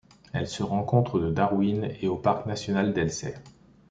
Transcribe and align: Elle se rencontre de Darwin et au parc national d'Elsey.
Elle 0.33 0.47
se 0.47 0.63
rencontre 0.63 1.19
de 1.19 1.29
Darwin 1.29 1.87
et 2.01 2.07
au 2.07 2.15
parc 2.15 2.47
national 2.47 2.91
d'Elsey. 2.91 3.35